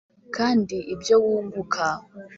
[0.35, 1.85] kandi ibyo wunguka